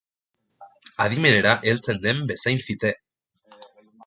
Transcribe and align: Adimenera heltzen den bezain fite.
Adimenera 1.05 1.51
heltzen 1.69 2.01
den 2.07 2.25
bezain 2.33 2.65
fite. 2.69 2.95